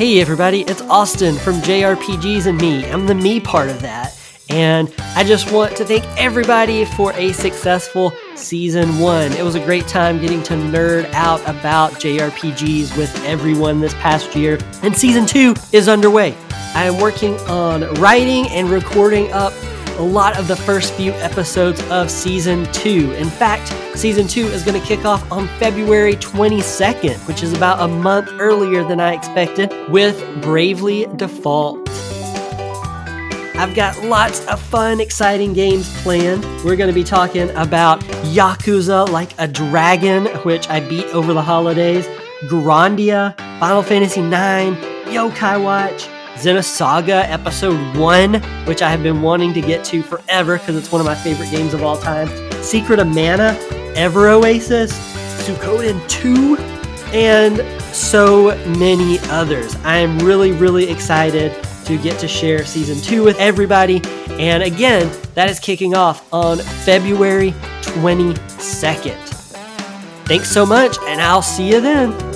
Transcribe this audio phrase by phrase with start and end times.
[0.00, 2.86] Hey everybody, it's Austin from JRPGs and Me.
[2.86, 4.18] I'm the me part of that.
[4.48, 9.30] And I just want to thank everybody for a successful season one.
[9.32, 14.34] It was a great time getting to nerd out about JRPGs with everyone this past
[14.34, 14.58] year.
[14.82, 16.34] And season two is underway.
[16.74, 19.52] I am working on writing and recording up
[20.00, 23.12] a lot of the first few episodes of season two.
[23.12, 23.68] In fact,
[23.98, 28.30] season two is going to kick off on February 22nd, which is about a month
[28.38, 31.86] earlier than I expected, with Bravely Default.
[33.56, 36.44] I've got lots of fun, exciting games planned.
[36.64, 41.42] We're going to be talking about Yakuza Like a Dragon, which I beat over the
[41.42, 42.06] holidays,
[42.44, 44.80] Grandia, Final Fantasy IX,
[45.14, 48.34] Yokai Watch, Xenosaga Episode 1,
[48.66, 51.50] which I have been wanting to get to forever because it's one of my favorite
[51.50, 52.28] games of all time,
[52.62, 53.58] Secret of Mana,
[53.94, 54.92] Ever Oasis,
[55.44, 56.56] Suikoden 2,
[57.12, 57.60] and
[57.94, 59.74] so many others.
[59.84, 61.52] I am really, really excited
[61.84, 64.00] to get to share season 2 with everybody.
[64.30, 67.50] And again, that is kicking off on February
[67.82, 69.16] 22nd.
[70.26, 72.29] Thanks so much, and I'll see you then.